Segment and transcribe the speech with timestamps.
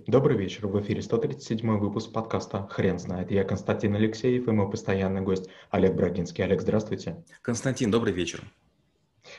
[0.00, 0.66] Добрый вечер.
[0.66, 3.30] В эфире 137 выпуск подкаста «Хрен знает».
[3.30, 6.42] Я Константин Алексеев и мой постоянный гость Олег Брагинский.
[6.42, 7.24] Олег, здравствуйте.
[7.42, 8.42] Константин, добрый вечер.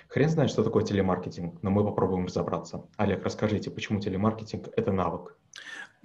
[0.08, 2.88] Хрен знает, что такое телемаркетинг, но мы попробуем разобраться.
[2.96, 5.38] Олег, расскажите, почему телемаркетинг– это навык?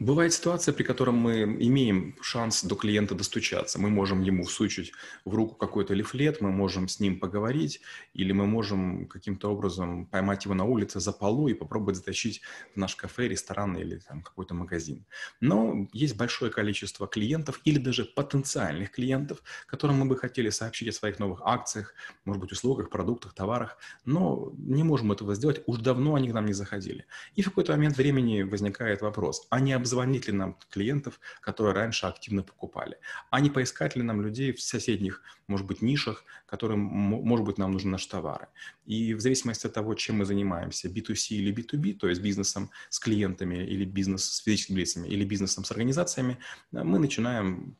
[0.00, 3.79] Бывает ситуация, при которой мы имеем шанс до клиента достучаться.
[3.79, 4.93] Мы можем ему всучить
[5.26, 7.82] в руку какой-то лифлет, мы можем с ним поговорить,
[8.14, 12.40] или мы можем каким-то образом поймать его на улице за полу и попробовать затащить
[12.75, 15.04] в наш кафе, ресторан или там, какой-то магазин.
[15.39, 20.93] Но есть большое количество клиентов или даже потенциальных клиентов, которым мы бы хотели сообщить о
[20.93, 21.93] своих новых акциях,
[22.25, 23.76] может быть, услугах, продуктах, товарах,
[24.07, 27.04] но не можем этого сделать, уж давно они к нам не заходили.
[27.35, 32.06] И в какой-то момент времени возникает вопрос, а не обзвонить ли нам клиентов, которые раньше
[32.06, 32.98] активно покупали,
[33.30, 37.72] а не поискать ли нам людей в соседних, может быть, нишах, которым, может быть, нам
[37.72, 38.48] нужны наши товары.
[38.86, 42.98] И в зависимости от того, чем мы занимаемся, B2C или B2B, то есть бизнесом с
[42.98, 46.38] клиентами или бизнес с физическими лицами или бизнесом с организациями,
[46.72, 47.77] мы начинаем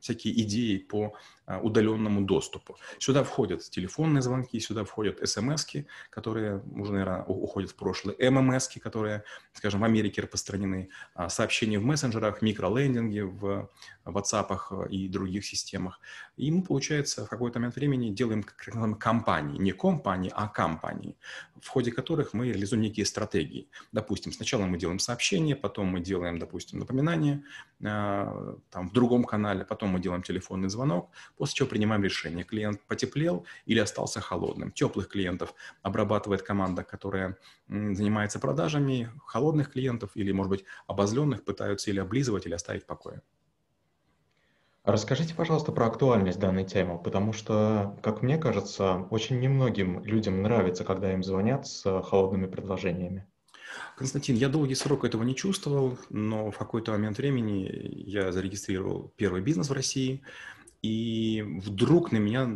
[0.00, 1.14] всякие идеи по
[1.58, 2.76] удаленному доступу.
[2.98, 5.66] Сюда входят телефонные звонки, сюда входят смс
[6.10, 11.84] которые уже, наверное, уходят в прошлое, ммс которые, скажем, в Америке распространены, а, сообщения в
[11.84, 13.68] мессенджерах, микролендинги в
[14.04, 16.00] WhatsApp и других системах.
[16.36, 18.42] И мы, получается, в какой-то момент времени делаем
[18.98, 21.16] компании, не компании, а компании,
[21.60, 23.68] в ходе которых мы реализуем некие стратегии.
[23.92, 27.42] Допустим, сначала мы делаем сообщение, потом мы делаем, допустим, напоминание
[27.84, 32.44] а, там, в другом канале, потом мы делаем телефонный звонок, после чего принимаем решение.
[32.44, 34.72] Клиент потеплел или остался холодным.
[34.72, 41.98] Теплых клиентов обрабатывает команда, которая занимается продажами, холодных клиентов или, может быть, обозленных пытаются или
[41.98, 43.22] облизывать, или оставить в покое.
[44.84, 50.84] Расскажите, пожалуйста, про актуальность данной темы, потому что, как мне кажется, очень немногим людям нравится,
[50.84, 53.26] когда им звонят с холодными предложениями.
[53.96, 59.40] Константин, я долгий срок этого не чувствовал, но в какой-то момент времени я зарегистрировал первый
[59.40, 60.22] бизнес в России–
[60.82, 62.48] и вдруг на меня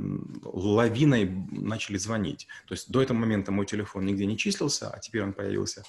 [0.42, 2.46] лавиной начали звонить.
[2.66, 5.84] То есть до этого момента мой телефон нигде не числился, а теперь он появился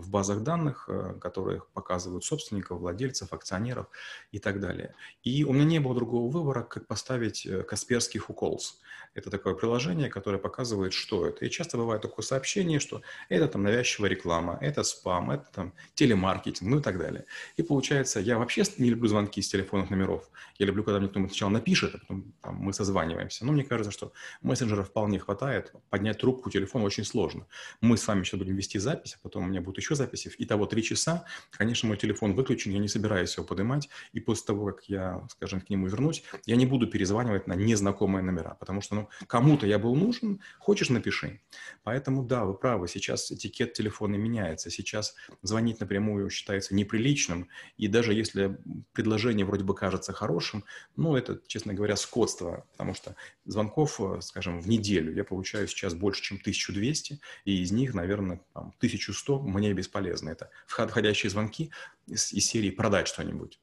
[0.00, 3.86] в базах данных, э, которые показывают собственников, владельцев, акционеров
[4.32, 4.94] и так далее.
[5.22, 8.80] И у меня не было другого выбора, как поставить э, Касперский Hukals.
[9.14, 11.44] Это такое приложение, которое показывает, что это.
[11.44, 16.70] И часто бывает такое сообщение, что это там навязчивая реклама, это спам, это там телемаркетинг,
[16.70, 17.24] ну и так далее.
[17.56, 20.30] И получается, я вообще не люблю звонки с телефонных номеров.
[20.58, 23.44] Я люблю, когда мне кто-нибудь сначала напишет, а потом там, мы созваниваемся.
[23.44, 24.12] Но мне кажется, что
[24.42, 25.72] мессенджеров вполне хватает.
[25.90, 27.46] Поднять трубку телефона очень сложно.
[27.80, 30.30] Мы с вами сейчас будем вести запись, а потом у меня будут еще записи.
[30.38, 31.24] Итого три часа.
[31.50, 33.88] Конечно, мой телефон выключен, я не собираюсь его поднимать.
[34.12, 38.22] И после того, как я, скажем, к нему вернусь, я не буду перезванивать на незнакомые
[38.22, 41.40] номера, потому что ну, кому-то я был нужен, хочешь, напиши.
[41.82, 44.70] Поэтому, да, вы правы, сейчас этикет телефона меняется.
[44.70, 48.58] Сейчас звонить напрямую считается неприличным, и даже если
[48.92, 50.64] предложение вроде бы кажется хорошим,
[50.96, 56.22] ну, это, честно говоря, скотство, потому что звонков, скажем, в неделю я получаю сейчас больше,
[56.22, 60.30] чем 1200, и из них, наверное, там, 1100 мне бесполезно.
[60.30, 61.70] Это входящие звонки
[62.06, 63.60] из, из серии «продать что-нибудь».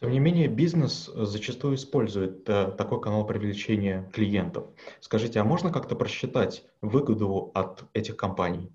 [0.00, 4.66] Тем не менее, бизнес э, зачастую использует э, такой канал привлечения клиентов.
[5.00, 8.72] Скажите, а можно как-то просчитать выгоду от этих компаний?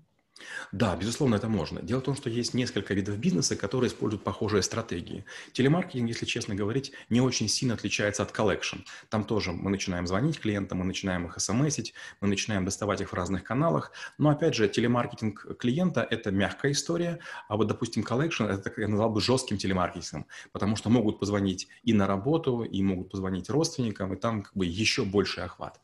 [0.72, 1.82] Да, безусловно, это можно.
[1.82, 5.24] Дело в том, что есть несколько видов бизнеса, которые используют похожие стратегии.
[5.52, 8.78] Телемаркетинг, если честно говорить, не очень сильно отличается от collection.
[9.08, 13.14] Там тоже мы начинаем звонить клиентам, мы начинаем их смсить, мы начинаем доставать их в
[13.14, 13.92] разных каналах.
[14.18, 19.10] Но, опять же, телемаркетинг клиента– это мягкая история, а вот, допустим, коллекшн– это, я назвал
[19.10, 24.16] бы, жестким телемаркетингом, потому что могут позвонить и на работу, и могут позвонить родственникам, и
[24.16, 25.80] там как бы еще больший охват.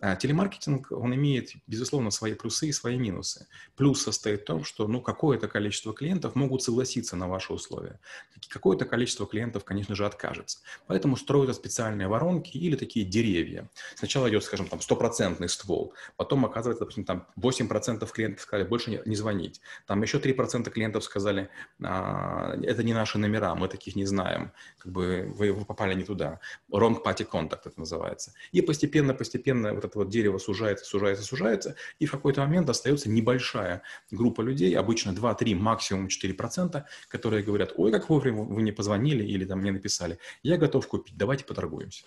[0.00, 3.46] А телемаркетинг, он имеет, безусловно, свои плюсы и свои минусы.
[3.76, 8.00] Плюс плюс состоит в том, что ну, какое-то количество клиентов могут согласиться на ваши условия.
[8.48, 10.58] Какое-то количество клиентов, конечно же, откажется.
[10.86, 13.68] Поэтому строятся специальные воронки или такие деревья.
[13.94, 19.00] Сначала идет, скажем, там стопроцентный ствол, потом оказывается, допустим, там 8% клиентов сказали больше не,
[19.06, 19.60] не звонить.
[19.86, 21.48] Там еще 3% клиентов сказали,
[21.82, 26.04] а, это не наши номера, мы таких не знаем, как бы вы, вы попали не
[26.04, 26.40] туда.
[26.72, 28.32] Wrong party contact это называется.
[28.52, 33.83] И постепенно-постепенно вот это вот дерево сужается, сужается, сужается, и в какой-то момент остается небольшая
[34.10, 39.44] группа людей, обычно 2-3, максимум 4%, которые говорят, ой, как вовремя вы мне позвонили или
[39.44, 42.04] там мне написали, я готов купить, давайте поторгуемся.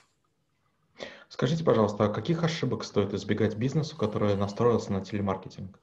[1.29, 5.79] Скажите, пожалуйста, а каких ошибок стоит избегать бизнесу, который настроился на телемаркетинг?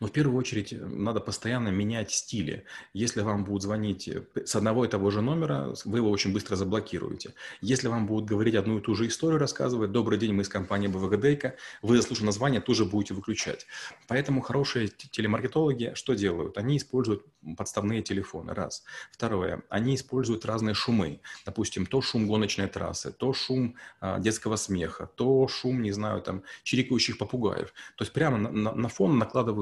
[0.00, 2.64] Но в первую очередь э, надо постоянно менять стили.
[2.92, 6.56] Если вам будут звонить э, с одного и того же номера, вы его очень быстро
[6.56, 7.34] заблокируете.
[7.60, 10.88] Если вам будут говорить одну и ту же историю, рассказывать «Добрый день, мы из компании
[10.88, 13.66] БВГДейка», вы, заслушав название, тоже будете выключать.
[14.08, 16.58] Поэтому хорошие телемаркетологи что делают?
[16.58, 17.24] Они используют
[17.56, 18.84] подставные телефоны, раз.
[19.12, 21.20] Второе, они используют разные шумы.
[21.46, 26.42] Допустим, то шум гоночной трассы, то шум а, детского смеха, то шум, не знаю, там,
[26.62, 27.72] чирикающих попугаев.
[27.96, 29.16] То есть прямо на, на, на фон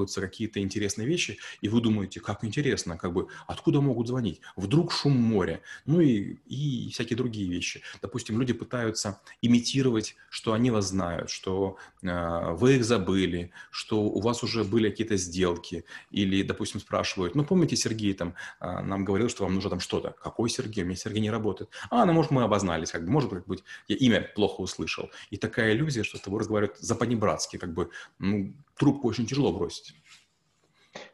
[0.09, 4.41] накладываются какие-то интересные вещи, и вы думаете, как интересно, как бы, откуда могут звонить?
[4.55, 5.61] Вдруг шум моря?
[5.85, 7.81] Ну и, и всякие другие вещи.
[8.01, 14.21] Допустим, люди пытаются имитировать, что они вас знают, что э, вы их забыли, что у
[14.21, 19.29] вас уже были какие-то сделки, или, допустим, спрашивают, ну, помните, Сергей там э, нам говорил,
[19.29, 20.15] что вам нужно там что-то.
[20.23, 20.83] Какой Сергей?
[20.83, 21.69] У меня Сергей не работает.
[21.89, 25.09] А, ну, может, мы обознались, как бы, может быть, я имя плохо услышал.
[25.31, 27.89] И такая иллюзия, что с тобой разговаривают западнебратски, как бы,
[28.19, 29.93] ну, трубку очень тяжело бросить.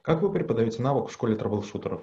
[0.02, 2.02] Как вы преподаете навык в школе трэблшутеров?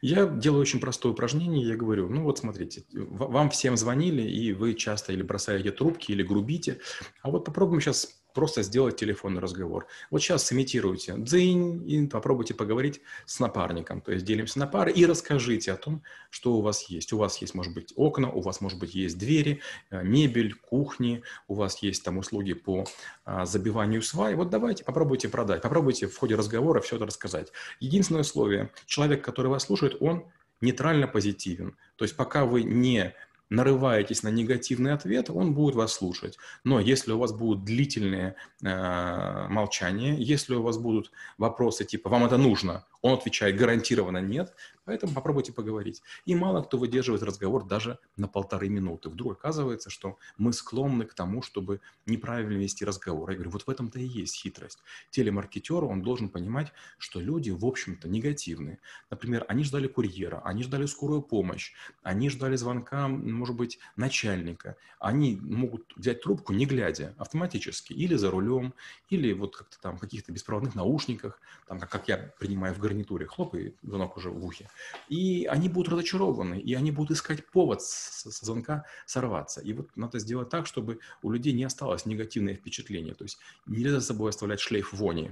[0.00, 4.74] Я делаю очень простое упражнение, я говорю, ну вот смотрите, вам всем звонили, и вы
[4.74, 6.80] часто или бросаете трубки, или грубите,
[7.22, 9.86] а вот попробуем сейчас просто сделать телефонный разговор.
[10.10, 14.00] Вот сейчас сымитируйте дзынь и попробуйте поговорить с напарником.
[14.00, 17.12] То есть делимся на пары и расскажите о том, что у вас есть.
[17.12, 21.22] У вас есть, может быть, окна, у вас, может быть, есть двери, э, мебель, кухни,
[21.48, 22.86] у вас есть там услуги по
[23.24, 24.34] а, забиванию свай.
[24.34, 27.52] Вот давайте попробуйте продать, попробуйте в ходе разговора все это рассказать.
[27.80, 30.24] Единственное условие, человек, который вас слушает, он
[30.60, 31.76] нейтрально позитивен.
[31.96, 33.14] То есть пока вы не
[33.52, 36.38] нарываетесь на негативный ответ, он будет вас слушать.
[36.64, 42.24] Но если у вас будут длительные э, молчания, если у вас будут вопросы типа «вам
[42.24, 44.54] это нужно?», он отвечает гарантированно нет,
[44.84, 46.02] поэтому попробуйте поговорить.
[46.24, 49.08] И мало кто выдерживает разговор даже на полторы минуты.
[49.08, 53.30] Вдруг оказывается, что мы склонны к тому, чтобы неправильно вести разговор.
[53.30, 54.78] Я говорю, вот в этом-то и есть хитрость.
[55.10, 58.78] Телемаркетер, он должен понимать, что люди, в общем-то, негативные.
[59.10, 64.76] Например, они ждали курьера, они ждали скорую помощь, они ждали звонка, может быть, начальника.
[64.98, 68.74] Они могут взять трубку, не глядя, автоматически, или за рулем,
[69.10, 73.54] или вот как-то там в каких-то беспроводных наушниках, там, как я принимаю в гарнитуре, хлоп,
[73.54, 74.68] и звонок уже в ухе.
[75.08, 79.60] И они будут разочарованы, и они будут искать повод с, с звонка сорваться.
[79.60, 83.14] И вот надо сделать так, чтобы у людей не осталось негативное впечатление.
[83.14, 85.30] То есть нельзя за собой оставлять шлейф вони.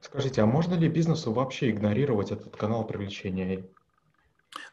[0.00, 3.68] Скажите, а можно ли бизнесу вообще игнорировать этот канал привлечения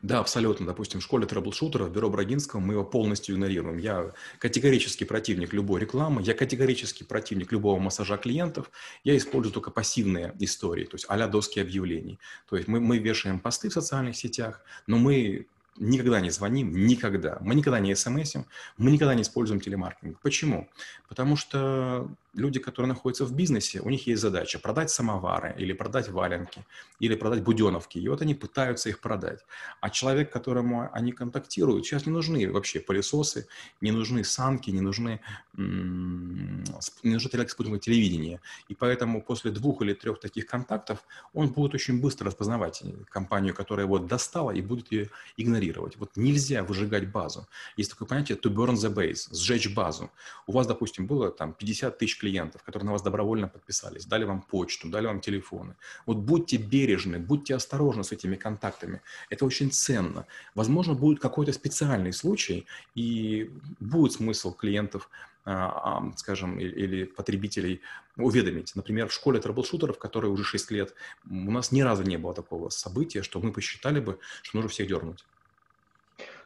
[0.02, 0.66] да, абсолютно.
[0.66, 3.78] Допустим, в школе troubleshooter а, в бюро Брагинского мы его полностью игнорируем.
[3.78, 8.72] Я категорически противник любой рекламы, я категорически противник любого массажа клиентов.
[9.04, 12.20] Я использую только пассивные истории, то есть а доски объявлений.
[12.50, 15.48] То есть мы, мы вешаем посты в социальных сетях, но мы
[15.78, 17.38] никогда не звоним, никогда.
[17.42, 18.46] Мы никогда не смсим,
[18.78, 20.19] мы никогда не используем телемаркетинг.
[20.22, 20.69] Почему?
[21.08, 26.09] Потому что люди, которые находятся в бизнесе, у них есть задача продать самовары или продать
[26.09, 26.65] валенки,
[27.00, 28.00] или продать буденовки.
[28.00, 29.45] И вот они пытаются их продать.
[29.81, 33.47] А человек, которому они контактируют, сейчас не нужны вообще пылесосы,
[33.81, 35.21] не нужны санки, не нужны,
[35.57, 38.41] не нужны спутниковое телевидение.
[38.68, 43.85] И поэтому после двух или трех таких контактов он будет очень быстро распознавать компанию, которая
[43.85, 45.97] его достала, и будет ее игнорировать.
[45.97, 47.47] Вот нельзя выжигать базу.
[47.77, 50.09] Есть такое понятие to burn the base, сжечь базу.
[50.47, 54.42] У вас, допустим, было там 50 тысяч клиентов, которые на вас добровольно подписались, дали вам
[54.42, 55.75] почту, дали вам телефоны.
[56.06, 59.02] Вот будьте бережны, будьте осторожны с этими контактами.
[59.30, 60.25] Это очень ценно.
[60.56, 62.66] Возможно, будет какой-то специальный случай,
[62.96, 65.10] и будет смысл клиентов
[65.46, 67.81] а, а, скажем, или потребителей
[68.18, 68.76] уведомить.
[68.76, 70.94] Например, в школе трэблшутеров, которой уже 6 лет,
[71.30, 74.88] у нас ни разу не было такого события, что мы посчитали бы, что нужно всех
[74.88, 75.26] дернуть.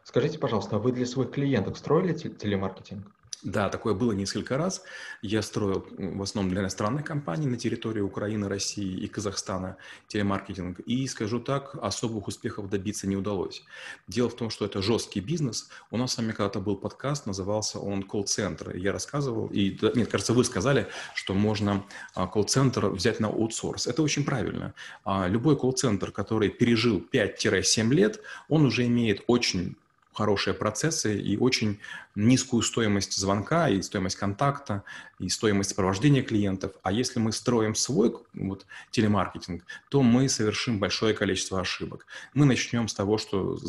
[0.04, 3.06] Скажите, пожалуйста, а вы для своих клиентов строили телемаркетинг?
[3.44, 4.82] Да, такое было несколько раз.
[5.22, 9.78] Я строил в основном для иностранных компаний на территории Украины, России и Казахстана
[10.08, 10.80] телемаркетинг.
[10.80, 13.64] И, скажу так, особых успехов добиться не удалось.
[14.08, 15.70] Дело в том, что это жесткий бизнес.
[15.92, 18.76] У нас с вами когда-то был подкаст, назывался он колл-центр.
[18.76, 23.86] Я рассказывал, и, нет, кажется, вы сказали, что можно а, колл-центр взять на аутсорс.
[23.86, 24.74] Это очень правильно.
[25.04, 29.76] А, любой колл-центр, который пережил 5-7 лет, он уже имеет очень
[30.18, 31.80] хорошие процессы и очень
[32.18, 34.84] низкую стоимость звонка и стоимость контакта
[35.20, 36.72] и стоимость сопровождения клиентов.
[36.82, 42.08] А если мы строим свой вот, телемаркетинг, то мы совершим большое количество ошибок.
[42.34, 43.60] Мы начнем с того, что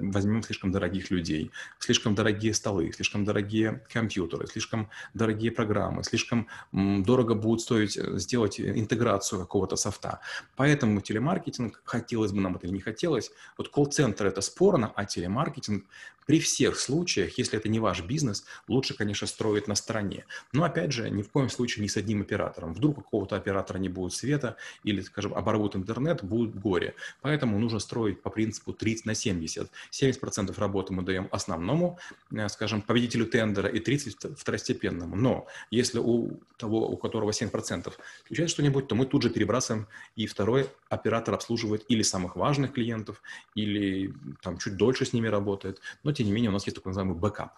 [0.00, 7.34] возьмем слишком дорогих людей, слишком дорогие столы, слишком дорогие компьютеры, слишком дорогие программы, слишком дорого
[7.34, 10.20] будет стоить э, сделать интеграцию какого-то софта.
[10.56, 15.84] Поэтому телемаркетинг, хотелось бы нам это или не хотелось, вот колл-центр это спорно, а телемаркетинг
[16.28, 20.24] при всех случаях, если это не ваш ваш бизнес, лучше, конечно, строить на стороне.
[20.52, 22.74] Но, опять же, ни в коем случае не с одним оператором.
[22.74, 26.94] Вдруг какого-то оператора не будет света или, скажем, оборвут интернет, будет горе.
[27.22, 29.70] Поэтому нужно строить по принципу 30 на 70.
[29.90, 31.98] 70% работы мы даем основному,
[32.32, 35.16] э, скажем, победителю тендера и 30% второстепенному.
[35.16, 39.86] Но если у того, у которого 7% случается что-нибудь, то мы тут же перебрасываем,
[40.16, 43.22] и второй оператор обслуживает или самых важных клиентов,
[43.54, 44.12] или
[44.42, 45.80] там чуть дольше с ними работает.
[46.02, 47.52] Но, тем не менее, у нас есть так называемый бэкап.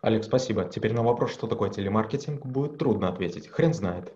[0.00, 0.64] Олег, спасибо.
[0.64, 3.48] Теперь на вопрос, что такое телемаркетинг, будет трудно ответить.
[3.48, 4.12] Хрен знает.